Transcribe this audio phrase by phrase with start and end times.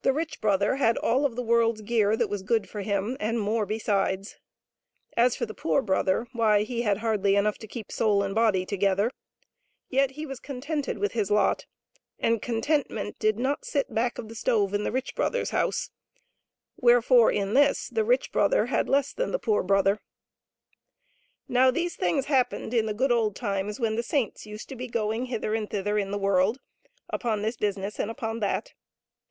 [0.00, 3.38] The rich brother had all of the world's gear that was good for him and
[3.38, 4.36] more besides;
[5.18, 8.64] as for the poor brother, why, he had hardly enough to keep soul and body
[8.64, 9.10] together,
[9.90, 11.66] yet he was contented with his lot,
[12.18, 15.90] and contentment did not sit back of the stove in the rich brother's house;
[16.78, 20.00] wherefore in this the rich brother had less than the poor brother.
[21.48, 24.88] Now these things happened in the good old times when the saints used to be
[24.88, 26.60] going hither and thither in the world
[27.10, 28.72] upon this business and upon that.